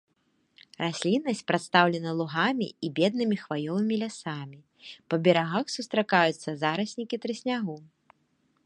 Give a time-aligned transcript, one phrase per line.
[0.83, 4.59] Расліннасць прадстаўлена лугамі і беднымі хваёвымі лясамі,
[5.13, 7.75] па берагах сустракаюцца зараснікі трыснягу.